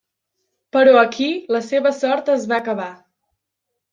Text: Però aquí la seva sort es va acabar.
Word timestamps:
Però 0.77 0.93
aquí 1.01 1.27
la 1.57 1.61
seva 1.67 1.93
sort 1.99 2.33
es 2.37 2.47
va 2.53 2.59
acabar. 2.63 2.91